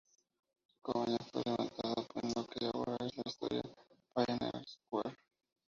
[0.65, 1.93] Su cabaña fue levantada
[2.23, 3.69] en lo que ahora es la histórica
[4.15, 5.15] Pioneer Square.